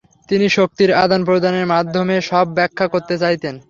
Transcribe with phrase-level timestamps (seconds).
[0.29, 3.55] তিনি শক্তির আদান-প্রদাণের মাধ্যমে সব ব্যাখ্যা করতে চাইতেন।